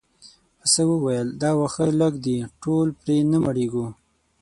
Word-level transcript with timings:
پسه 0.59 0.81
وویل 0.91 1.27
دا 1.41 1.49
واښه 1.57 1.85
لږ 2.01 2.13
دي 2.25 2.37
ټول 2.63 2.87
پرې 3.01 3.17
نه 3.31 3.37
مړیږو. 3.45 3.85